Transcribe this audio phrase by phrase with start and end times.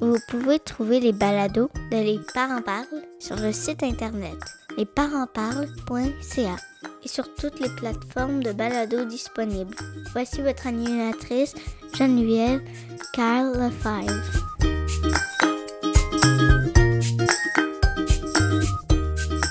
[0.00, 2.86] Vous pouvez trouver les balados de Les Parents Parlent
[3.18, 4.36] sur le site internet
[4.76, 6.56] lesparentsparlent.ca
[7.02, 9.74] et sur toutes les plateformes de balados disponibles.
[10.12, 11.54] Voici votre animatrice
[11.94, 12.62] Geneviève
[13.12, 14.22] Carl Lefebvre.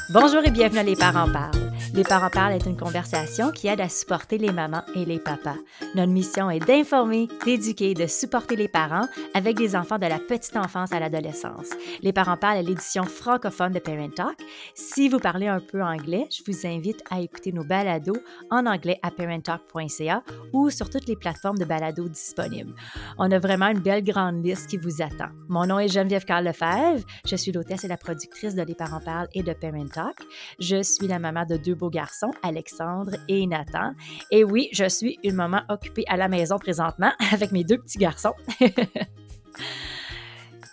[0.09, 1.66] Bonjour et bienvenue à Les Parents Parlent.
[1.94, 5.55] Les Parents Parlent est une conversation qui aide à supporter les mamans et les papas.
[5.96, 10.58] Notre mission est d'informer, d'éduquer, de supporter les parents avec des enfants de la petite
[10.58, 11.70] enfance à l'adolescence.
[12.02, 14.38] Les Parents Parlent est l'édition francophone de Parent Talk.
[14.76, 18.18] Si vous parlez un peu anglais, je vous invite à écouter nos balados
[18.51, 22.74] en anglais à parenttalk.ca ou sur toutes les plateformes de balados disponibles.
[23.18, 25.29] On a vraiment une belle grande liste qui vous attend.
[25.48, 27.04] Mon nom est Geneviève Carl Lefebvre.
[27.26, 30.18] Je suis l'hôtesse et la productrice de Les Parents Parlent et de Parent Talk.
[30.60, 33.93] Je suis la maman de deux beaux garçons, Alexandre et Nathan.
[34.31, 37.99] Et oui, je suis une maman occupée à la maison présentement avec mes deux petits
[37.99, 38.33] garçons.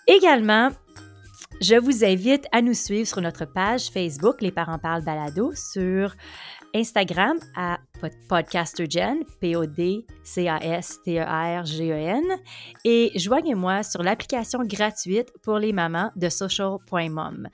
[0.07, 0.71] Également,
[1.61, 6.15] je vous invite à nous suivre sur notre page Facebook, Les Parents Parlent Balado, sur
[6.75, 7.79] Instagram à
[8.29, 12.25] PodcasterGen, P-O-D-C-A-S-T-E-R-G-E-N,
[12.85, 17.49] et joignez-moi sur l'application gratuite pour les mamans de social.mom.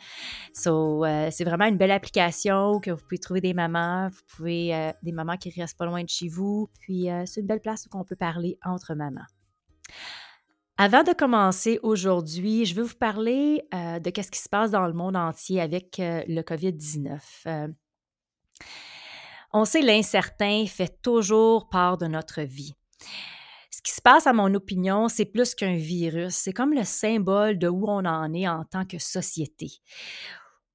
[0.54, 4.74] So, euh, c'est vraiment une belle application que vous pouvez trouver des mamans, vous pouvez,
[4.74, 7.60] euh, des mamans qui restent pas loin de chez vous, puis euh, c'est une belle
[7.60, 9.26] place où on peut parler entre mamans.
[10.78, 14.94] Avant de commencer aujourd'hui, je veux vous parler de ce qui se passe dans le
[14.94, 17.74] monde entier avec le COVID-19.
[19.52, 22.74] On sait l'incertain fait toujours part de notre vie.
[23.70, 26.34] Ce qui se passe, à mon opinion, c'est plus qu'un virus.
[26.34, 29.70] C'est comme le symbole de où on en est en tant que société,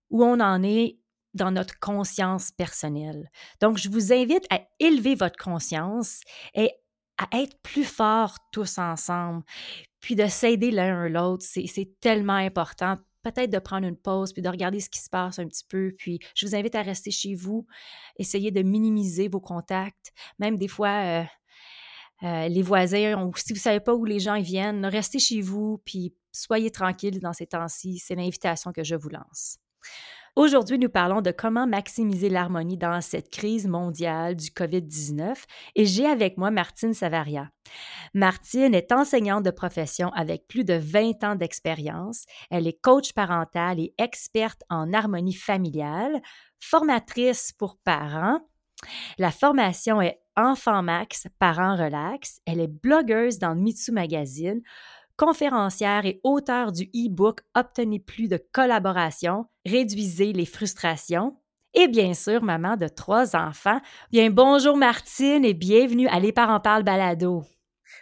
[0.09, 0.97] où on en est
[1.33, 3.29] dans notre conscience personnelle.
[3.61, 6.21] Donc, je vous invite à élever votre conscience
[6.53, 6.71] et
[7.17, 9.43] à être plus forts tous ensemble,
[9.99, 11.45] puis de s'aider l'un l'autre.
[11.45, 12.97] C'est tellement important
[13.31, 15.93] peut-être de prendre une pause, puis de regarder ce qui se passe un petit peu.
[15.97, 17.65] Puis je vous invite à rester chez vous,
[18.17, 20.13] essayer de minimiser vos contacts.
[20.39, 21.23] Même des fois, euh,
[22.23, 25.81] euh, les voisins, si vous ne savez pas où les gens viennent, restez chez vous,
[25.85, 27.97] puis soyez tranquille dans ces temps-ci.
[27.97, 29.57] C'est l'invitation que je vous lance.
[30.35, 35.33] Aujourd'hui, nous parlons de comment maximiser l'harmonie dans cette crise mondiale du COVID-19
[35.75, 37.51] et j'ai avec moi Martine Savaria.
[38.13, 42.25] Martine est enseignante de profession avec plus de 20 ans d'expérience.
[42.51, 46.21] Elle est coach parentale et experte en harmonie familiale,
[46.59, 48.41] formatrice pour parents.
[49.17, 52.41] La formation est Enfant Max, Parents Relax.
[52.45, 54.61] Elle est blogueuse dans Mitsu Magazine,
[55.17, 61.37] conférencière et auteur du e-book Obtenez plus de collaboration, réduisez les frustrations.
[61.73, 63.81] Et bien sûr, maman de trois enfants.
[64.11, 67.43] Bien, bonjour Martine et bienvenue à Les Parents Parlent Balado.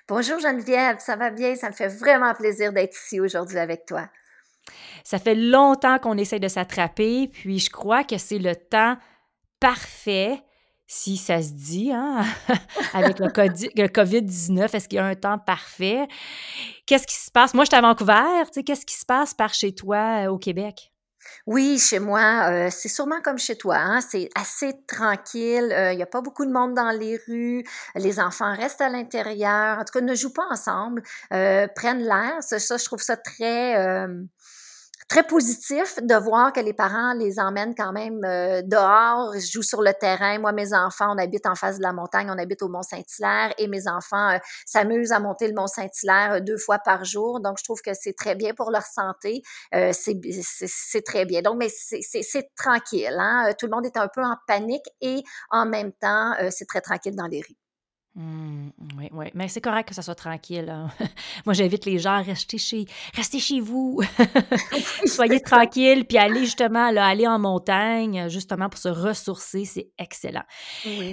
[0.08, 1.56] Bonjour Geneviève, ça va bien?
[1.56, 4.10] Ça me fait vraiment plaisir d'être ici aujourd'hui avec toi.
[5.04, 8.98] Ça fait longtemps qu'on essaie de s'attraper, puis je crois que c'est le temps
[9.60, 10.42] parfait
[10.88, 12.24] si ça se dit, hein,
[12.94, 16.08] avec le, COVID-19, est-ce qu'il y a un temps parfait?
[16.86, 17.54] Qu'est-ce qui se passe?
[17.54, 20.32] Moi, je suis à Vancouver, tu sais, qu'est-ce qui se passe par chez toi euh,
[20.32, 20.92] au Québec?
[21.48, 23.78] Oui, chez moi, euh, c'est sûrement comme chez toi.
[23.78, 24.02] Hein?
[24.02, 25.72] C'est assez tranquille.
[25.72, 27.64] Euh, il n'y a pas beaucoup de monde dans les rues.
[27.96, 29.80] Les enfants restent à l'intérieur.
[29.80, 31.02] En tout cas, ne jouent pas ensemble.
[31.30, 32.36] prennent l'air.
[32.42, 34.06] Ça, ça, je trouve ça très
[35.08, 39.82] très positif de voir que les parents les emmènent quand même euh, dehors, jouent sur
[39.82, 40.40] le terrain.
[40.40, 43.68] Moi, mes enfants, on habite en face de la montagne, on habite au Mont-Saint-Hilaire et
[43.68, 47.40] mes enfants euh, s'amusent à monter le Mont-Saint-Hilaire euh, deux fois par jour.
[47.40, 49.42] Donc, je trouve que c'est très bien pour leur santé.
[49.72, 51.42] c'est très bien.
[51.42, 53.16] Donc, mais c'est tranquille.
[53.20, 53.54] Hein?
[53.58, 57.16] Tout le monde est un peu en panique et en même temps, c'est très tranquille
[57.16, 57.63] dans les rues.
[58.16, 59.26] Mmh, oui, oui.
[59.34, 60.70] Mais c'est correct que ça soit tranquille.
[60.70, 60.90] Hein.
[61.46, 64.02] Moi, j'invite les gens à rester chez, restez chez vous.
[65.06, 69.66] Soyez tranquille, puis allez justement là, aller en montagne, justement pour se ressourcer.
[69.66, 70.44] C'est excellent.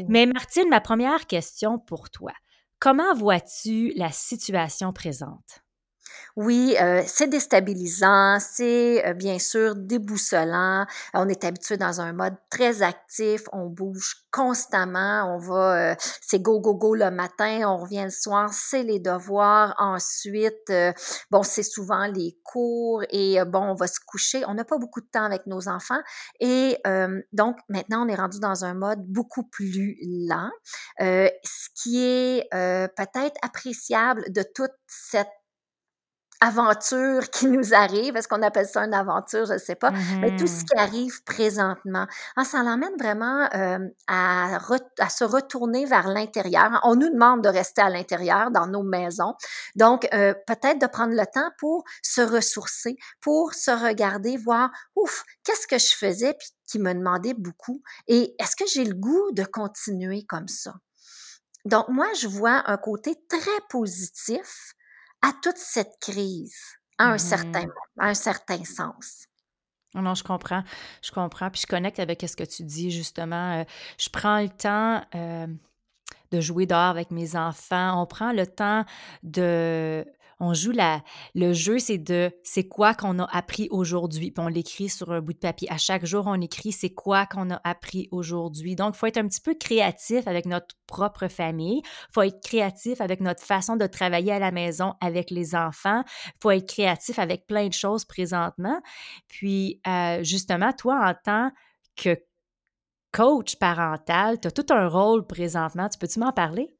[0.09, 2.33] Mais Martine, ma première question pour toi.
[2.81, 5.63] Comment vois-tu la situation présente?
[6.37, 10.87] Oui, heu, c'est déstabilisant, c'est, heu, bien sûr déboussolant.
[11.15, 16.41] On est habitué dans un mode très actif, on bouge constamment, on va, heu, c'est
[16.41, 19.75] go, go, go le matin, on revient le soir, c'est les devoirs.
[19.79, 20.73] Ensuite,
[21.31, 24.45] bon, c'est souvent les cours et bon, on va se coucher.
[24.47, 26.01] On n'a pas beaucoup de temps avec nos enfants
[26.39, 26.79] et
[27.33, 29.97] donc maintenant, on est rendu dans un mode beaucoup plus
[30.29, 30.51] lent,
[31.01, 35.29] ce qui est, peut-être appréciable de toute cette
[36.41, 38.17] aventure qui nous arrive.
[38.17, 39.47] Est-ce qu'on appelle ça une aventure?
[39.47, 39.93] Je ne sais pas.
[40.23, 40.71] Mais tout ce Mhm.
[40.71, 42.07] qui arrive présentement,
[42.37, 43.79] hein, ça l'emmène vraiment euh,
[44.09, 46.81] à, re- à se retourner vers l'intérieur.
[46.85, 49.35] On nous demande de rester à l'intérieur dans nos maisons.
[49.77, 55.25] Donc, euh, peut-être de prendre le temps pour se ressourcer, pour se regarder, voir, ouf,
[55.45, 59.33] qu'est-ce que je faisais puis qui me demandait beaucoup et est-ce que j'ai le goût
[59.33, 60.75] de continuer comme ça?
[61.65, 64.75] Donc, moi, je vois un côté très positif
[65.23, 66.57] à toute cette crise,
[66.99, 67.73] à un certain, Mhm.
[67.99, 69.27] à un certain sens.
[69.95, 70.63] Non, non, je comprends.
[71.03, 71.51] Je comprends.
[71.51, 73.61] Puis je connecte avec ce que tu dis, justement.
[73.61, 73.65] Euh,
[73.99, 75.47] je prends le temps euh,
[76.31, 78.01] de jouer dehors avec mes enfants.
[78.01, 78.85] On prend le temps
[79.25, 80.05] de...
[80.41, 81.03] On joue la...
[81.35, 82.33] Le jeu, c'est de...
[82.43, 84.31] C'est quoi qu'on a appris aujourd'hui?
[84.31, 85.71] Puis on l'écrit sur un bout de papier.
[85.71, 88.75] À chaque jour, on écrit c'est quoi qu'on a appris aujourd'hui.
[88.75, 91.83] Donc, il faut être un petit peu créatif avec notre propre famille.
[91.85, 96.03] Il faut être créatif avec notre façon de travailler à la maison avec les enfants.
[96.27, 98.81] Il faut être créatif avec plein de choses présentement.
[99.29, 101.51] Puis, euh, justement, toi, en tant
[101.97, 102.17] que
[103.13, 105.89] coach parental, tu as tout un rôle présentement.
[105.89, 106.75] Tu peux-tu m'en parler?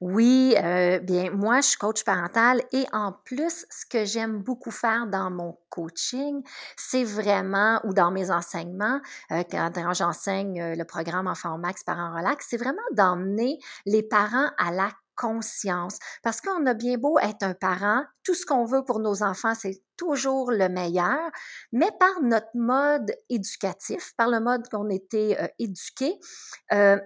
[0.00, 4.70] Oui, euh, bien, moi, je suis coach parental et en plus, ce que j'aime beaucoup
[4.70, 6.42] faire dans mon coaching,
[6.76, 9.00] c'est vraiment, ou dans mes enseignements,
[9.32, 14.50] euh, quand, j'enseigne euh, le programme Enfant Max Parents Relax, c'est vraiment d'emmener les parents
[14.58, 15.98] à la conscience.
[16.22, 19.54] Parce qu'on a bien beau être un parent, tout ce qu'on veut pour nos enfants,
[19.54, 21.30] c'est toujours le meilleur,
[21.72, 26.18] mais par notre mode éducatif, par le mode qu'on était euh, éduqué,
[26.72, 26.98] euh,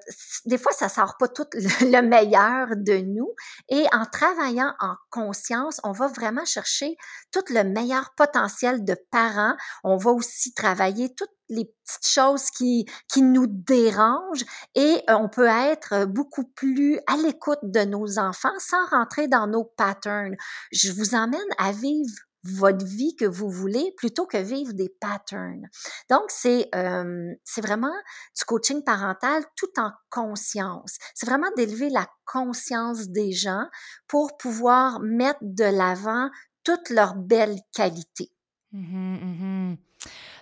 [0.45, 3.35] des fois, ça sort pas tout le meilleur de nous.
[3.69, 6.97] Et en travaillant en conscience, on va vraiment chercher
[7.33, 9.57] tout le meilleur potentiel de parents.
[9.83, 14.45] On va aussi travailler toutes les petites choses qui, qui nous dérangent
[14.75, 19.47] et euh, on peut être beaucoup plus à l'écoute de nos enfants sans rentrer dans
[19.47, 20.37] nos patterns.
[20.73, 25.69] Je vous emmène à vivre votre vie que vous voulez plutôt que vivre des patterns.
[26.11, 27.95] Donc, c'est euh, vraiment
[28.37, 30.99] du coaching parental tout en conscience.
[31.15, 33.67] C'est vraiment d'élever la conscience des gens
[34.09, 36.31] pour pouvoir mettre de l'avant
[36.65, 38.31] toutes leurs belles qualités.
[38.73, 39.77] Mhm, mhm.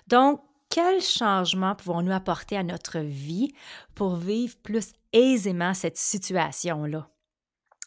[0.07, 3.53] Donc, quel changement pouvons-nous apporter à notre vie
[3.95, 7.11] pour vivre plus aisément cette situation-là?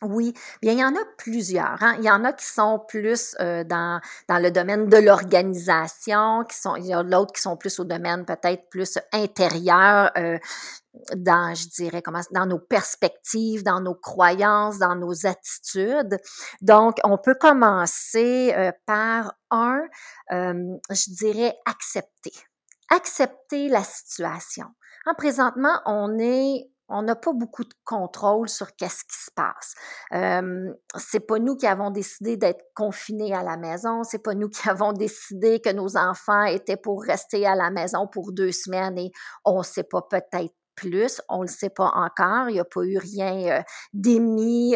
[0.05, 1.77] Oui, bien, il y en a plusieurs.
[1.81, 1.95] Hein.
[1.99, 6.57] Il y en a qui sont plus euh, dans, dans le domaine de l'organisation, qui
[6.57, 10.37] sont, il y a d'autres qui sont plus au domaine peut-être plus intérieur, euh,
[11.15, 16.19] dans, je dirais, comment, dans nos perspectives, dans nos croyances, dans nos attitudes.
[16.61, 19.81] Donc, on peut commencer euh, par un,
[20.31, 22.33] euh, je dirais, accepter.
[22.89, 24.67] Accepter la situation.
[25.05, 29.73] Hein, présentement, on est on n'a pas beaucoup de contrôle sur qu'est-ce qui se passe.
[30.13, 34.03] Euh, c'est pas nous qui avons décidé d'être confinés à la maison.
[34.03, 38.07] C'est pas nous qui avons décidé que nos enfants étaient pour rester à la maison
[38.07, 39.11] pour deux semaines et
[39.45, 41.21] on sait pas peut-être plus.
[41.29, 42.49] On ne le sait pas encore.
[42.49, 43.61] Il n'y a pas eu rien euh,
[43.93, 44.75] d'émis.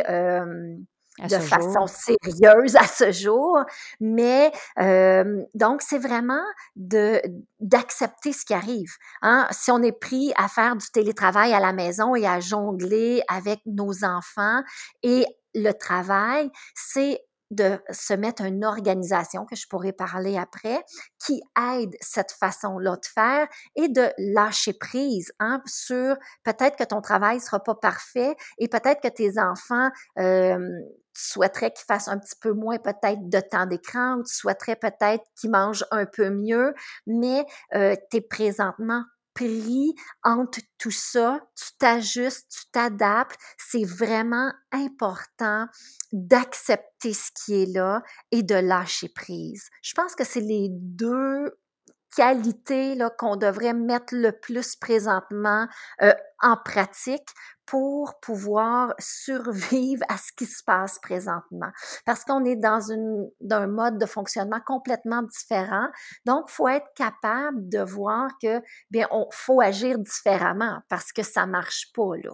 [1.20, 1.42] À de jour?
[1.42, 3.60] façon sérieuse à ce jour,
[4.00, 6.44] mais euh, donc c'est vraiment
[6.76, 7.22] de
[7.60, 8.92] d'accepter ce qui arrive.
[9.22, 9.48] Hein?
[9.52, 13.60] Si on est pris à faire du télétravail à la maison et à jongler avec
[13.66, 14.62] nos enfants
[15.04, 15.26] et
[15.56, 17.20] le travail, c'est
[17.52, 20.84] de se mettre une organisation que je pourrais parler après
[21.26, 21.42] qui
[21.76, 27.40] aide cette façon-là de faire et de lâcher prise hein, sur peut-être que ton travail
[27.40, 29.90] sera pas parfait et peut-être que tes enfants
[30.20, 30.60] euh,
[31.18, 34.76] tu souhaiterais qu'ils fassent un petit peu moins peut-être de temps d'écran ou tu souhaiterais
[34.76, 36.74] peut-être qu'ils mangent un peu mieux,
[37.08, 39.94] mais euh, tu es présentement pris
[40.24, 43.40] entre tout ça, tu t'ajustes, tu t'adaptes.
[43.58, 45.68] C'est vraiment important
[46.12, 49.70] d'accepter ce qui est là et de lâcher prise.
[49.84, 51.58] Je pense que c'est les deux
[52.16, 55.68] qualités là, qu'on devrait mettre le plus présentement
[56.02, 57.28] euh, en pratique
[57.66, 61.70] pour pouvoir survivre à ce qui se passe présentement.
[62.06, 65.88] Parce qu'on est dans une, un mode de fonctionnement complètement différent.
[66.26, 71.24] Donc, il faut être capable de voir que, bien, on faut agir différemment parce que
[71.24, 72.32] ça marche pas, là.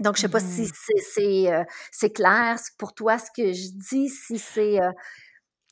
[0.00, 0.72] Donc, je sais pas si Mhm.
[0.72, 4.90] c'est c'est euh, c'est clair pour toi ce que je dis, si c'est euh,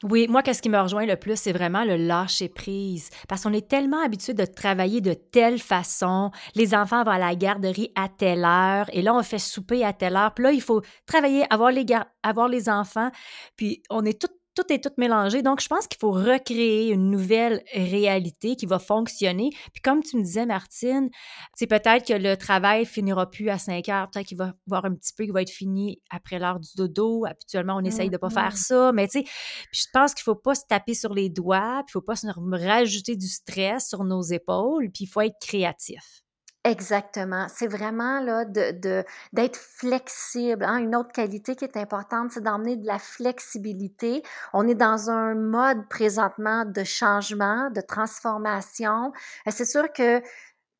[0.02, 3.08] Oui, moi, qu'est-ce qui me rejoint le plus, c'est vraiment le lâcher prise.
[3.28, 6.30] Parce qu'on est tellement habitué de travailler de telle façon.
[6.54, 9.94] Les enfants vont à la garderie à telle heure, et là, on fait souper à
[9.94, 10.34] telle heure.
[10.34, 11.86] Puis là, il faut travailler, avoir les,
[12.22, 13.10] avoir les enfants.
[13.56, 15.42] Puis on est tout tout est tout mélangé.
[15.42, 19.50] Donc, je pense qu'il faut recréer une nouvelle réalité qui va fonctionner.
[19.72, 21.10] Puis comme tu me disais, Martine,
[21.54, 24.10] c'est peut-être que le travail finira plus à 5 heures.
[24.10, 26.70] Peut-être qu'il va y avoir un petit peu qui va être fini après l'heure du
[26.74, 27.26] dodo.
[27.26, 28.66] Habituellement, on essaye de pas faire mm-hmm.
[28.66, 28.92] ça.
[28.92, 29.26] Mais tu sais,
[29.70, 31.82] je pense qu'il faut pas se taper sur les doigts.
[31.86, 34.90] Puis il faut pas se rajouter du stress sur nos épaules.
[34.90, 36.25] Puis il faut être créatif.
[36.66, 37.46] Exactement.
[37.48, 40.64] C'est vraiment là de, d'être flexible.
[40.64, 40.78] Hein.
[40.78, 44.24] Une autre qualité qui est importante, c'est d'emmener de la flexibilité.
[44.52, 49.12] On est dans un mode présentement de changement, de transformation.
[49.46, 50.20] Euh, c'est sûr que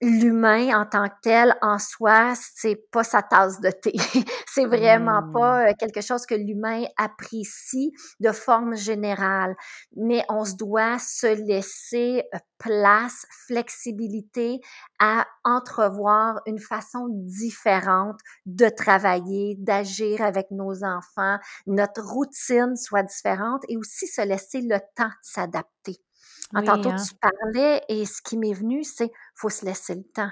[0.01, 3.93] l'humain en tant que tel, en soi, c'est pas sa tasse de thé.
[4.47, 5.33] c'est vraiment mmh.
[5.33, 9.57] pas euh, quelque chose que l'humain apprécie de forme générale.
[9.97, 14.61] Mais on se doit se laisser euh, place, flexibilité
[14.99, 23.63] à entrevoir une façon différente de travailler, d'agir avec nos enfants, notre routine soit différente
[23.69, 26.06] et aussi se laisser le temps de s'adapter.
[26.55, 26.97] En tantôt, hein.
[26.97, 30.31] tu parlais et ce qui m'est venu, c'est faut se laisser le temps.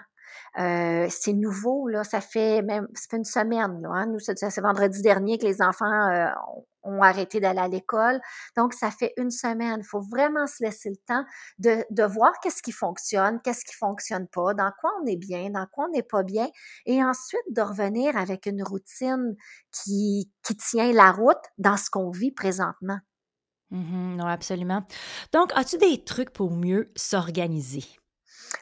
[0.58, 3.82] Euh, c'est nouveau, là, ça fait même ça fait une semaine.
[3.82, 4.06] Là, hein.
[4.06, 6.28] Nous, c'est vendredi dernier que les enfants euh,
[6.84, 8.20] ont arrêté d'aller à l'école.
[8.56, 9.80] Donc, ça fait une semaine.
[9.80, 11.24] Il faut vraiment se laisser le temps
[11.58, 15.50] de, de voir qu'est-ce qui fonctionne, qu'est-ce qui fonctionne pas, dans quoi on est bien,
[15.50, 16.48] dans quoi on n'est pas bien,
[16.86, 19.34] et ensuite de revenir avec une routine
[19.72, 22.98] qui, qui tient la route dans ce qu'on vit présentement.
[23.74, 24.86] Mmh non, absolument.
[25.32, 27.84] Donc, as-tu des trucs pour mieux s'organiser?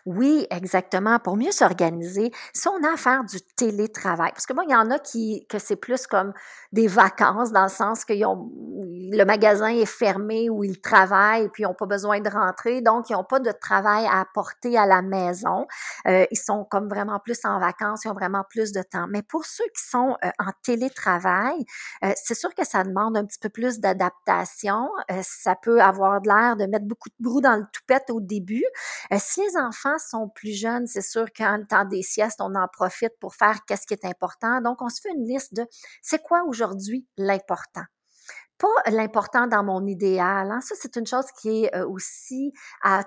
[0.06, 1.18] Oui, exactement.
[1.18, 4.76] Pour mieux s'organiser, si on a à faire du télétravail, parce que moi, il y
[4.76, 6.32] en a qui que c'est plus comme
[6.72, 11.66] des vacances dans le sens que le magasin est fermé ou ils travaillent puis ils
[11.66, 15.02] n'ont pas besoin de rentrer, donc ils n'ont pas de travail à apporter à la
[15.02, 15.66] maison.
[16.06, 19.06] Euh, ils sont comme vraiment plus en vacances, ils ont vraiment plus de temps.
[19.08, 21.64] Mais pour ceux qui sont euh, en télétravail,
[22.04, 24.88] euh, c'est sûr que ça demande un petit peu plus d'adaptation.
[25.22, 28.64] ça peut avoir l'air de mettre beaucoup de brou dans le toupette au début.
[29.18, 32.68] si les enfants sont plus jeunes, c'est sûr qu'en le temps des siestes, on en
[32.68, 34.60] profite pour faire qu'est-ce qui est important.
[34.60, 35.66] Donc, on se fait une liste de
[36.02, 37.84] c'est quoi aujourd'hui l'important?
[38.58, 40.50] Pas l'important dans mon idéal.
[40.50, 40.60] Hein.
[40.60, 43.04] Ça, c'est une chose qui est euh, aussi à,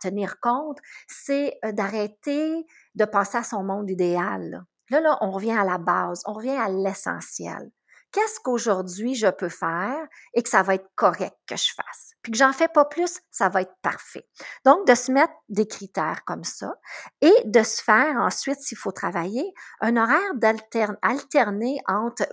[0.00, 4.64] tenir compte, c'est euh, d'arrêter de penser à son monde idéal.
[4.90, 7.70] Là, là, on revient à la base, on revient à l'essentiel
[8.12, 12.12] qu'est-ce qu'aujourd'hui je peux faire et que ça va être correct que je fasse?
[12.22, 14.26] Puis que j'en fais pas plus, ça va être parfait.
[14.64, 16.74] Donc, de se mettre des critères comme ça
[17.20, 22.24] et de se faire ensuite, s'il faut travailler, un horaire d'alterner entre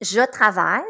[0.00, 0.82] je travaille,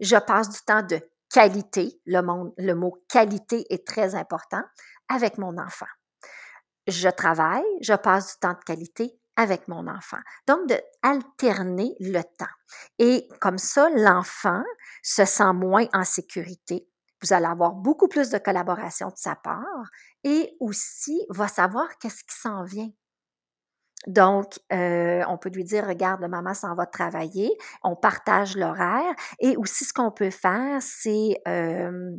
[0.00, 1.00] je passe du temps de
[1.32, 2.20] qualité, le,
[2.58, 4.62] le mot qualité est très important,
[5.08, 5.86] avec mon enfant.
[6.86, 10.18] Je travaille, je passe du temps de qualité avec mon enfant.
[10.46, 12.46] Donc, d'alterner le temps.
[12.98, 14.62] Et comme ça, l'enfant
[15.02, 16.86] se sent moins en sécurité.
[17.22, 19.90] Vous allez avoir beaucoup plus de collaboration de sa part
[20.24, 22.90] et aussi va savoir qu'est-ce qui s'en vient.
[24.08, 29.56] Donc, euh, on peut lui dire, regarde, maman s'en va travailler, on partage l'horaire et
[29.56, 32.10] aussi ce qu'on peut faire, c'est euh,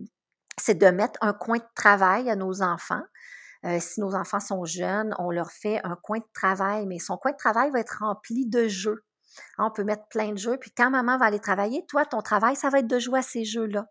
[0.69, 3.03] de mettre un coin de travail à nos enfants.
[3.65, 7.17] Euh, si nos enfants sont jeunes, on leur fait un coin de travail, mais son
[7.17, 9.05] coin de travail va être rempli de jeux.
[9.57, 12.55] On peut mettre plein de jeux, puis quand maman va aller travailler, toi, ton travail,
[12.55, 13.85] ça va être de jouer à ces jeux-là.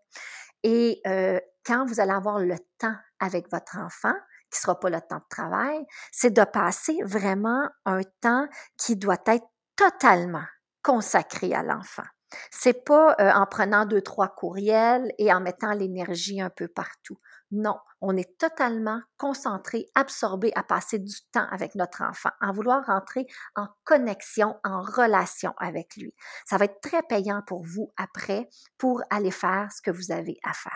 [0.63, 4.13] Et euh, quand vous allez avoir le temps avec votre enfant,
[4.51, 9.17] qui sera pas le temps de travail, c'est de passer vraiment un temps qui doit
[9.25, 10.45] être totalement
[10.83, 12.03] consacré à l'enfant.
[12.51, 17.19] C'est pas euh, en prenant deux, trois courriels et en mettant l'énergie un peu partout.
[17.51, 22.85] Non, on est totalement concentré, absorbé à passer du temps avec notre enfant, à vouloir
[22.85, 26.15] rentrer en connexion, en relation avec lui.
[26.45, 30.39] Ça va être très payant pour vous après pour aller faire ce que vous avez
[30.43, 30.71] à faire.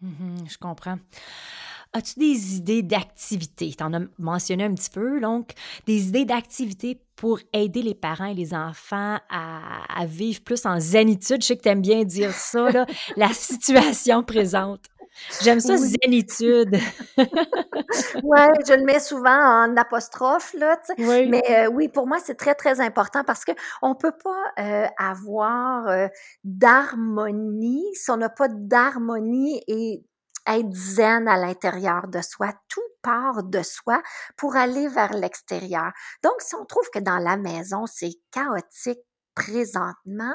[0.00, 0.98] Mmh je comprends.
[1.98, 3.74] As-tu des idées d'activités?
[3.76, 5.50] Tu en as mentionné un petit peu, donc
[5.84, 11.42] des idées d'activités pour aider les parents et les enfants à, vivre plus en zénitude?
[11.42, 12.68] Je sais que tu aimes bien dire ça,
[13.16, 14.82] la situation présente.
[15.42, 16.76] J'aime ça, zénitude.
[17.18, 22.54] oui, je le mets souvent en apostrophe, là, Mais euh, oui, pour moi, c'est très,
[22.54, 26.06] très important parce qu'on ne peut pas euh, avoir euh,
[26.44, 30.04] d'harmonie si on n'a pas d'harmonie et
[30.48, 32.52] être zen à l'intérieur de soi.
[32.68, 34.02] Tout part de soi
[34.36, 35.92] pour aller vers l'extérieur.
[36.22, 39.00] Donc, si on trouve que dans la maison, c'est chaotique,
[39.34, 40.34] présentement,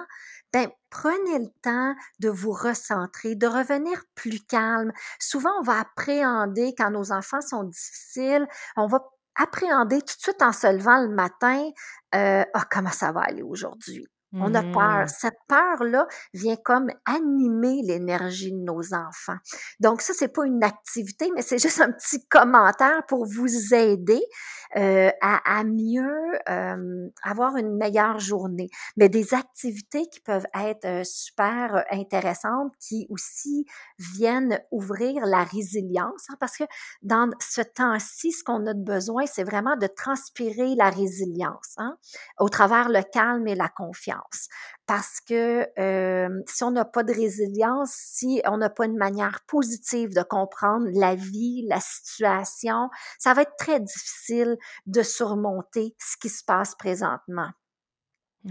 [0.53, 4.93] ben, prenez le temps de vous recentrer, de revenir plus calme.
[5.20, 9.03] Souvent, on va appréhender quand nos enfants sont difficiles, on va
[9.36, 11.70] appréhender tout de suite en se levant le matin,
[12.15, 14.08] euh, ah, comment ça va aller aujourd'hui?
[14.34, 15.04] On a peur.
[15.04, 19.38] Mmh Cette peur-là vient comme animer l'énergie de nos enfants.
[19.80, 24.22] Donc ça, c'est pas une activité, mais c'est juste un petit commentaire pour vous aider
[24.75, 28.70] euh, à, à, mieux euh, avoir une meilleure journée.
[28.98, 33.66] Mais des activités qui peuvent être euh, super intéressantes, qui aussi
[34.00, 36.63] viennent ouvrir la résilience, hein, parce que
[37.04, 41.98] dans ce temps-ci, ce qu'on a de besoin, c'est vraiment de transpirer la résilience, hein,
[42.40, 44.23] au travers le calme et la confiance
[44.86, 49.42] parce que euh, si on n'a pas de résilience, si on n'a pas une manière
[49.48, 52.89] positive de comprendre la vie, la situation,
[53.20, 57.50] ça va être très difficile de surmonter ce qui se passe présentement.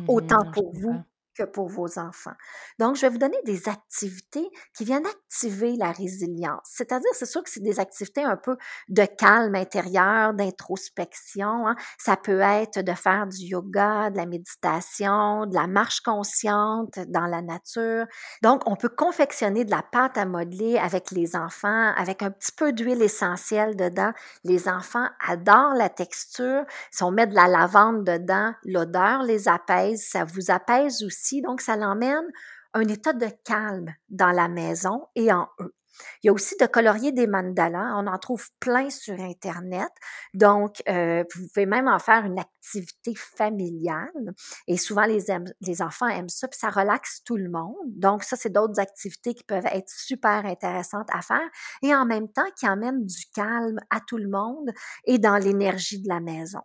[0.09, 1.03] Autant Mmh pour vous
[1.35, 2.35] que pour vos enfants.
[2.79, 6.63] Donc, je vais vous donner des activités qui viennent activer la résilience.
[6.65, 8.57] C'est-à-dire, c'est sûr que c'est des activités un peu
[8.89, 11.67] de calme intérieur, d'introspection.
[11.67, 11.77] Hein.
[11.99, 17.27] Ça peut être de faire du yoga, de la méditation, de la marche consciente dans
[17.27, 18.07] la nature.
[18.43, 22.53] Donc, on peut confectionner de la pâte à modeler avec les enfants, avec un petit
[22.53, 24.13] peu d'huile essentielle dedans.
[24.45, 26.65] Les enfants adorent la texture.
[26.91, 30.07] Si on met de la lavande dedans, l'odeur les apaise.
[30.07, 32.27] Ça vous apaise aussi donc ça l'emmène
[32.75, 35.75] un état de calme dans la maison et en eux.
[36.23, 37.95] Il y a aussi de colorier des mandalas.
[37.97, 39.91] On en trouve plein sur Internet.
[40.35, 44.33] Donc, euh, vous pouvez même en faire une activité familiale.
[44.67, 45.27] Et souvent, les,
[45.61, 47.77] les enfants aiment ça, puis ça relaxe tout le monde.
[47.87, 51.49] Donc, ça, c'est d'autres activités qui peuvent être super intéressantes à faire
[51.83, 54.71] et en même temps qui amènent du calme à tout le monde
[55.05, 56.63] et dans l'énergie de la maison.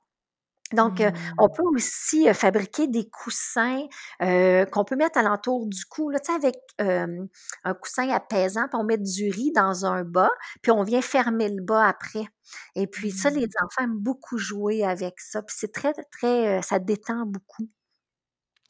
[0.73, 1.49] Donc, euh, on Mmh.
[1.49, 3.83] peut aussi euh, fabriquer des coussins
[4.21, 8.77] euh, qu'on peut mettre alentour du cou, là, tu sais, avec un coussin apaisant, puis
[8.79, 10.29] on met du riz dans un bas,
[10.61, 12.25] puis on vient fermer le bas après.
[12.75, 13.51] Et puis ça, les Mmh.
[13.63, 17.69] enfants aiment beaucoup jouer avec ça, puis c'est très, très, ça détend beaucoup.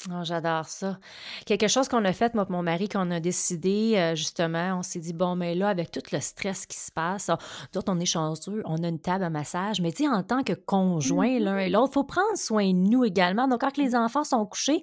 [0.05, 0.99] Oh, j'adore ça.
[1.47, 4.83] Quelque chose qu'on a fait, moi et mon mari, qu'on a décidé, heu, justement, on
[4.83, 7.39] s'est dit: «Bon, mais là, avec tout le stress qui se passe, ah,
[7.73, 10.21] nous autres, on est chanceux, on a une table à massage», mais tu sais, en
[10.21, 13.47] tant que conjoints Mmh l'un et l'autre, il faut prendre soin de nous également.
[13.47, 14.81] Donc quand les enfants sont couchés,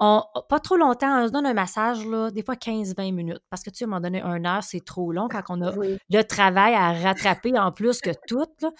[0.00, 3.62] on pas trop longtemps, on se donne un massage, là, des fois 15-20 minutes parce
[3.62, 5.74] que, tu sais, à un moment donné, 1 heure, c'est trop long quand on a
[5.74, 5.98] Oui.
[6.10, 8.70] le travail à rattraper en plus que tout, là.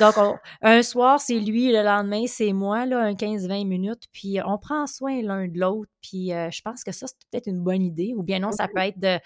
[0.00, 4.38] Donc on un soir, c'est lui, le lendemain, c'est moi, là, un 15-20 minutes, puis
[4.44, 7.60] on prend soin l'un de l'autre, puis euh, je pense que ça, c'est peut-être une
[7.62, 8.14] bonne idée.
[8.16, 9.18] Ou bien non, ça peut être de...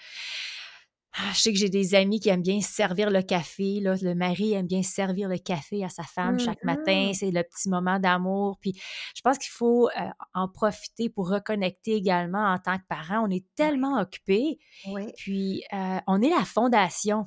[1.19, 3.79] Ah, je sais que j'ai des amis qui aiment bien servir le café.
[3.79, 3.95] Là.
[3.99, 7.07] Le mari aime bien servir le café à sa femme chaque matin.
[7.07, 7.13] Mhm.
[7.15, 8.57] C'est le petit moment d'amour.
[8.61, 8.73] Puis
[9.15, 13.25] je pense qu'il faut euh, en profiter pour reconnecter également en tant que parent.
[13.25, 14.59] On est Oui, tellement occupés.
[14.89, 17.25] oui, Puis euh, on est la fondation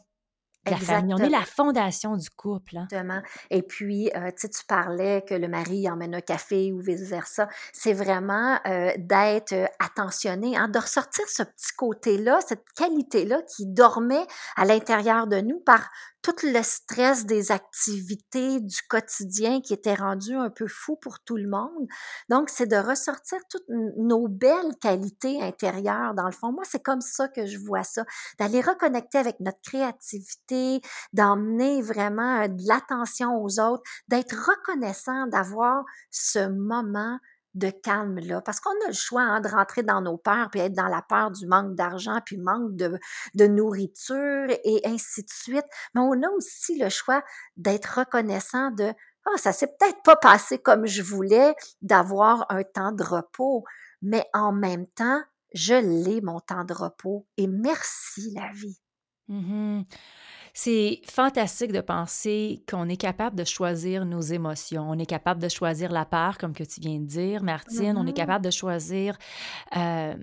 [0.66, 1.14] de la famille.
[1.14, 1.66] On est la exactement.
[1.66, 2.76] fondation du couple.
[2.76, 2.86] Hein.
[2.90, 3.22] Exactement.
[3.50, 7.48] Et puis, euh, tu sais, tu parlais que le mari emmène un café ou vice-versa.
[7.72, 13.66] C'est vraiment euh, d'être euh, attentionné, hein, de ressortir ce petit côté-là, cette qualité-là qui
[13.66, 15.88] dormait à l'intérieur de nous par
[16.22, 21.36] tout le stress des activités du quotidien qui était rendu un peu fou pour tout
[21.36, 21.86] le monde.
[22.28, 26.14] Donc, c'est de ressortir toutes nos belles qualités intérieures.
[26.14, 28.04] Dans le fond, moi, c'est comme ça que je vois ça,
[28.38, 30.80] d'aller reconnecter avec notre créativité,
[31.12, 37.18] d'emmener vraiment de l'attention aux autres, d'être reconnaissant, d'avoir ce moment
[37.54, 38.40] de calme-là.
[38.42, 41.02] Parce qu'on a le choix hein, de rentrer dans nos peurs, puis être dans la
[41.02, 42.98] peur du manque d'argent, puis manque de,
[43.46, 45.66] nourriture, et ainsi de suite.
[45.94, 47.22] Mais on a aussi le choix
[47.56, 48.92] d'être reconnaissant de
[49.26, 53.64] ah, ça s'est peut-être pas passé comme je voulais, d'avoir un temps de repos,
[54.00, 55.20] mais en même temps,
[55.52, 58.80] je l'ai, mon temps de repos, et merci la vie.
[59.28, 59.84] Mm -hmm.
[60.54, 64.88] C'est fantastique de penser qu'on est capable de choisir nos émotions.
[64.90, 67.96] On est capable de choisir la peur, comme que tu viens de dire, Martine.
[67.96, 68.14] On est Mm-hmm.
[68.14, 69.16] capable de choisir
[69.76, 70.14] euh,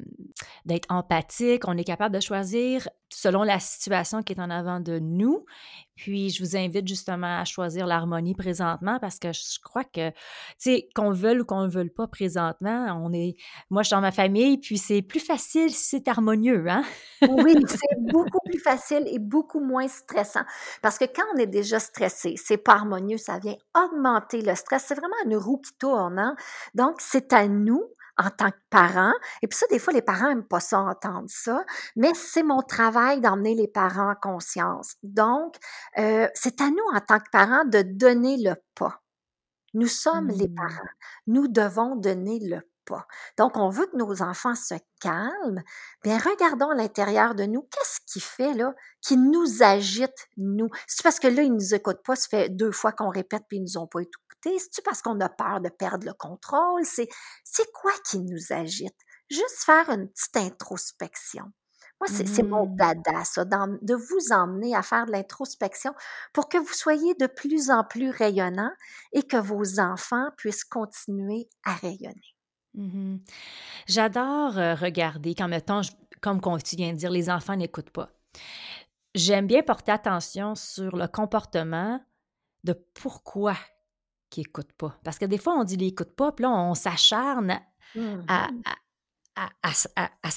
[0.66, 1.63] d'être empathique.
[1.68, 5.46] On est capable de choisir selon la situation qui est en avant de nous.
[5.98, 10.16] Puis, je vous invite justement à choisir l'harmonie présentement parce que je crois que, tu
[10.60, 13.36] sais, qu'on veuille ou qu'on ne veuille pas présentement, on est,
[13.70, 16.84] moi, je suis dans ma famille, puis c'est plus facile si c'est harmonieux, hein?
[17.22, 20.44] Oui, c'est beaucoup plus facile et beaucoup moins stressant.
[20.82, 24.86] Parce que quand on est déjà stressé, c'est pas harmonieux, ça vient augmenter le stress.
[24.88, 26.20] C'est vraiment une roue qui tourne.
[26.20, 26.36] Hein?
[26.76, 27.84] Donc, c'est à nous
[28.18, 29.14] en tant que parents.
[29.42, 31.64] Et puis ça, des fois, les parents n'aiment pas ça, entendre ça,
[31.96, 34.96] mais c'est mon travail d'emmener les parents en conscience.
[35.04, 35.56] Donc,
[35.98, 39.02] euh, c'est à nous, en tant que parents, de donner le pas.
[39.74, 40.56] Nous sommes les Mmh.
[40.56, 40.90] parents.
[41.28, 43.06] Nous devons donner le pas.
[43.38, 45.62] Donc, on veut que nos enfants se calment.
[46.04, 50.70] Bien, regardons à l'intérieur de nous, qu'est-ce qui fait, là, qui nous agite, nous?
[50.88, 53.58] C'est parce que là, ils nous écoutent pas, ça fait deux fois qu'on répète puis
[53.58, 54.27] ils nous ont pas écoutés.
[54.43, 56.86] C'est-tu parce qu'on a peur de perdre le contrôle?
[56.86, 57.08] C'est,
[57.43, 58.95] c'est quoi qui nous agite?
[59.30, 61.52] Juste faire une petite introspection.
[62.00, 62.76] Moi, c'est mon mmh.
[62.76, 65.93] dada, ça, de vous emmener à faire de l'introspection
[66.32, 68.71] pour que vous soyez de plus en plus rayonnant
[69.13, 72.36] et que vos enfants puissent continuer à rayonner.
[72.76, 73.17] Mmh
[73.88, 75.82] J'adore regarder quand, mettons,
[76.21, 78.10] comme tu viens de dire, les enfants n'écoutent pas.
[79.15, 82.00] J'aime bien porter attention sur le comportement
[82.63, 83.56] de pourquoi
[84.30, 84.98] qu'ils n'écoutent pas.
[85.04, 87.60] Parce que des fois, on dit qu'ils n'écoutent pas, puis là, on s'acharne
[88.28, 88.62] à, mmh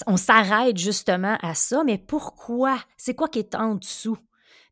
[0.07, 2.79] on s'arrête justement à ça, mais pourquoi?
[2.99, 4.19] C'est quoi qui est en dessous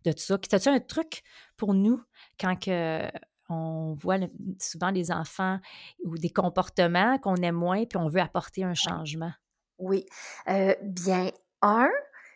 [0.04, 0.38] de ça?
[0.52, 1.22] As-tu un truc
[1.57, 2.02] pour nous
[2.38, 3.09] quand que
[3.48, 4.18] on voit
[4.61, 5.59] souvent des enfants
[6.04, 9.33] ou des comportements qu'on aime moins, puis on veut apporter un changement?
[9.78, 10.04] Oui.
[10.48, 11.31] Euh, bien,
[11.62, 11.88] un,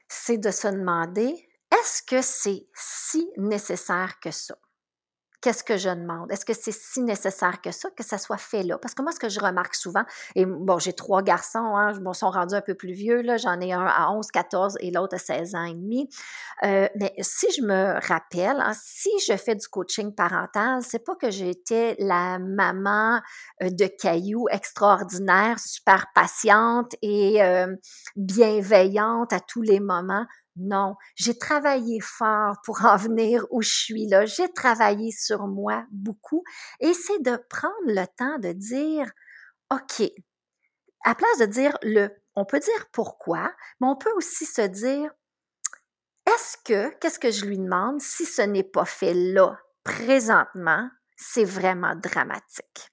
[0.09, 4.57] c'est de se demander, est-ce que c'est si nécessaire que ça?
[5.43, 6.31] Qu'est-ce que je demande?
[6.33, 8.79] Est-ce que c'est si nécessaire que ça, que ça soit fait là?
[8.79, 10.05] Parce que moi, ce que je remarque souvent,
[10.37, 13.61] et bon, j'ai trois garçons, hein, bon, sont rendus un peu plus vieux, là, j'en
[13.61, 16.09] ai un à 11, 14 et l'autre à 16 ans et demi.
[16.65, 21.17] Euh, mais si je me rappelle, hein, si je fais du coaching parental, c'est pas
[21.17, 23.21] que j'étais la maman
[23.63, 27.75] euh, de cailloux extraordinaire, super patiente et euh,
[28.15, 30.27] bienveillante à tous les moments.
[30.57, 34.27] Non, j'ai travaillé fort pour en venir où je suis là.
[34.27, 36.45] J'ai travaillé sur moi beaucoup
[36.81, 39.11] et c'est de prendre le temps de dire,
[39.71, 40.03] OK,
[41.05, 45.11] à place de dire le, on peut dire pourquoi, mais on peut aussi se dire,
[46.27, 51.45] est-ce que, qu'est-ce que je lui demande si ce n'est pas fait là, présentement, c'est
[51.45, 52.91] vraiment dramatique?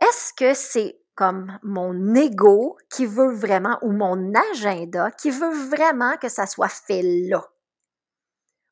[0.00, 6.16] Est-ce que c'est comme mon ego qui veut vraiment, ou mon agenda qui veut vraiment
[6.16, 7.46] que ça soit fait là.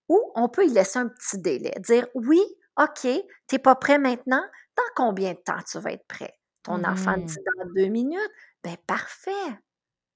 [0.09, 2.41] Ou on peut y laisser un petit délai, dire oui,
[2.79, 3.11] OK, tu
[3.53, 4.43] n'es pas prêt maintenant,
[4.79, 6.39] dans combien de temps tu vas être prêt?
[6.63, 7.59] Ton enfant dit mmh.
[7.59, 8.33] dans deux minutes,
[8.65, 9.59] ben parfait.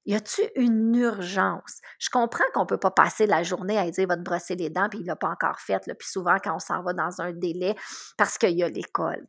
[0.07, 1.83] Y a-tu une urgence?
[1.99, 4.71] Je comprends qu'on ne peut pas passer la journée à dire va te brosser les
[4.71, 7.21] dents, puis il ne l'a pas encore fait, puis souvent quand on s'en va dans
[7.21, 7.75] un délai
[8.17, 9.29] parce qu'il y a l'école.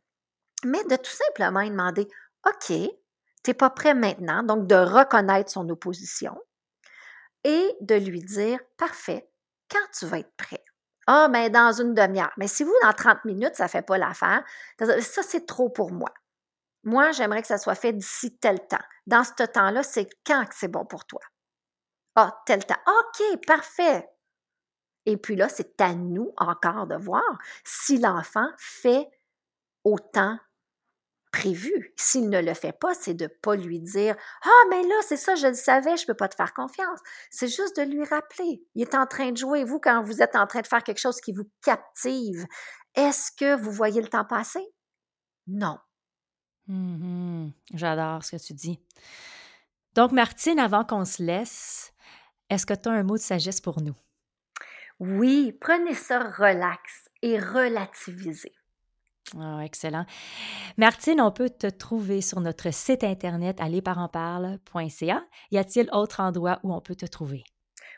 [0.64, 2.08] Mais de tout simplement demander
[2.46, 6.36] OK, tu n'es pas prêt maintenant, donc de reconnaître son opposition
[7.44, 9.30] et de lui dire Parfait,
[9.70, 10.64] quand tu vas être prêt?
[11.06, 12.32] Ah, mais dans une demi-heure.
[12.38, 14.42] Mais si vous, dans 30 minutes, ça ne fait pas l'affaire,
[14.78, 16.08] ça, c'est trop pour moi.
[16.82, 18.84] Moi, j'aimerais que ça soit fait d'ici tel temps.
[19.06, 21.20] Dans ce temps-là, c'est quand que c'est bon pour toi?
[22.14, 22.80] Ah, tel temps.
[22.86, 24.08] OK, parfait.
[25.06, 29.08] Et puis là, c'est à nous encore de voir si l'enfant fait
[29.84, 30.38] autant
[31.34, 31.92] prévu.
[31.96, 35.16] S'il ne le fait pas, c'est de ne pas lui dire Ah, mais là, c'est
[35.16, 37.00] ça, je le savais, je ne peux pas te faire confiance.
[37.30, 38.62] C'est juste de lui rappeler.
[38.74, 39.64] Il est en train de jouer.
[39.64, 42.46] Vous, quand vous êtes en train de faire quelque chose qui vous captive,
[42.94, 44.64] est-ce que vous voyez le temps passer?
[45.48, 45.78] Non.
[46.68, 48.80] Mmh J'adore ce que tu dis.
[49.94, 51.92] Donc, Martine, avant qu'on se laisse,
[52.48, 53.96] est-ce que tu as un mot de sagesse pour nous?
[55.00, 58.52] Oui, prenez ça relax et relativisez.
[59.40, 60.04] Ah, excellent.
[60.76, 63.68] Martine, on peut te trouver sur notre site internet à.
[65.50, 67.44] Y a-t-il autre endroit où on peut te trouver?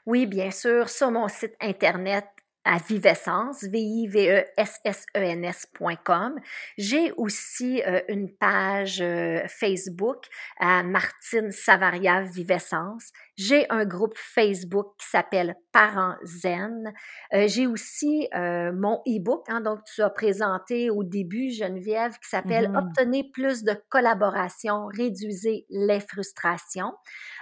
[0.07, 2.25] Oui, bien sûr, sur mon site internet
[2.67, 6.41] à Vivessence, V-I-V-E-S-S-E-N-S.com.
[6.77, 10.25] J'ai aussi euh, une page euh, Facebook
[10.59, 13.13] à Martine Savaria Vivessence.
[13.37, 16.93] J'ai un groupe Facebook qui s'appelle Parents Zen.
[17.33, 22.69] Euh, j'ai aussi mon e-book, hein, donc tu as présenté au début, Geneviève, qui s'appelle
[22.69, 22.89] mm-hmm.
[22.89, 26.93] Obtenez plus de collaboration, réduisez les frustrations.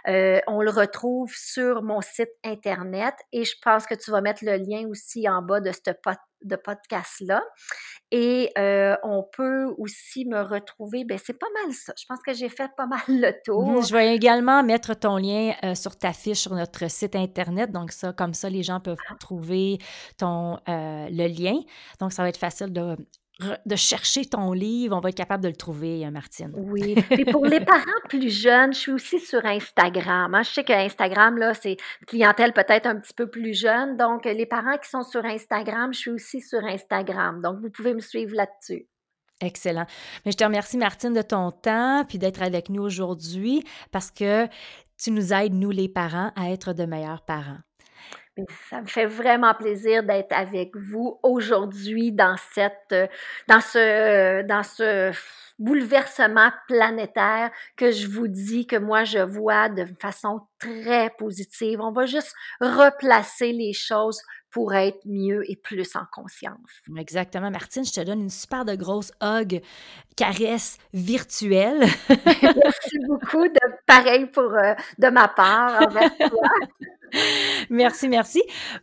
[0.07, 4.57] on le retrouve sur mon site Internet et je pense que tu vas mettre le
[4.57, 5.91] lien aussi en bas de ce
[6.45, 7.43] de podcast-là.
[8.11, 11.93] Et euh, on peut aussi me retrouver, ben c'est pas mal ça.
[11.99, 13.83] Je pense que j'ai fait pas mal le tour.
[13.83, 17.73] Je vais également mettre ton lien euh, sur ta fiche sur notre site Internet.
[17.73, 19.15] Donc ça, comme ça, les gens peuvent ah.
[19.19, 19.79] trouver
[20.19, 21.59] ton, euh, le lien.
[21.99, 22.97] Donc ça va être facile de
[23.41, 26.53] de chercher ton livre, on va être capable de le trouver, euh, Martine.
[26.55, 26.95] Oui.
[27.11, 30.35] Et pour les parents plus jeunes, je suis aussi sur Instagram.
[30.35, 30.43] Hein.
[30.43, 33.97] Je sais que Instagram, là, c'est une clientèle peut-être un petit peu plus jeune.
[33.97, 37.43] Donc, les parents qui sont sur Instagram, je suis aussi sur Instagram.
[37.43, 38.87] Donc, vous pouvez me suivre là-dessus.
[39.41, 39.87] Excellent.
[40.25, 44.47] Mais je te remercie, Martine, de ton temps puis d'être avec nous aujourd'hui parce que
[44.97, 47.59] tu nous aides, nous les parents, à être de meilleurs parents.
[48.69, 52.95] Ça me fait vraiment plaisir d'être avec vous aujourd'hui dans cette,
[53.49, 55.13] dans ce, dans ce
[55.59, 61.81] bouleversement planétaire que je vous dis que moi je vois de façon très positive.
[61.81, 64.21] On va juste replacer les choses
[64.51, 66.57] pour être mieux et plus en conscience.
[66.97, 67.51] Exactement.
[67.51, 69.61] Martine, je te donne une super de grosse hug,
[70.17, 71.81] caresse virtuelle.
[72.09, 73.49] Merci beaucoup.
[73.49, 76.49] De, pareil pour euh, de ma part envers toi.
[77.71, 78.43] merci, merci.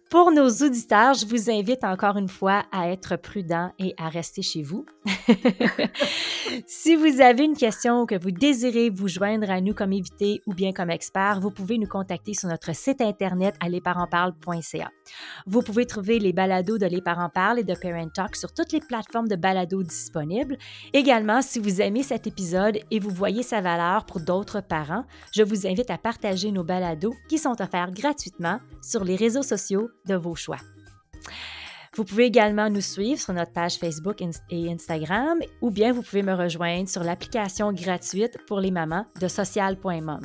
[0.10, 4.42] Pour nos auditeurs, je vous invite encore une fois à être prudents et à rester
[4.42, 4.86] chez vous.
[6.68, 10.42] si vous avez une question ou que vous désirez vous joindre à nous comme invité
[10.46, 13.68] ou bien comme expert, vous pouvez nous contacter sur notre site internet à
[15.48, 18.72] Vous pouvez trouver les balados de Les Parents Parlent et de Parent Talk sur toutes
[18.72, 20.58] les plateformes de balados disponibles.
[20.94, 25.44] Également, si vous aimez cet épisode et vous voyez sa valeur pour d'autres parents, je
[25.44, 30.16] vous invite à partager nos balados qui sont offerts gratuitement sur les réseaux sociaux de
[30.16, 30.60] vos choix.
[31.96, 36.24] Vous pouvez également nous suivre sur notre page Facebook et Instagram ou bien vous pouvez
[36.24, 40.22] me rejoindre sur l'application gratuite pour les mamans de social.mom.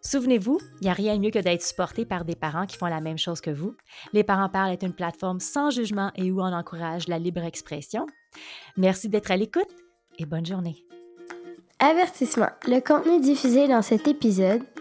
[0.00, 2.86] Souvenez-vous, il n'y a rien de mieux que d'être supporté par des parents qui font
[2.86, 3.76] la même chose que vous.
[4.12, 8.06] Les parents parlent est une plateforme sans jugement et où on encourage la libre expression.
[8.76, 9.68] Merci d'être à l'écoute
[10.18, 10.84] et bonne journée.
[11.80, 12.50] Avertissement.
[12.66, 14.62] Le contenu diffusé dans cet épisode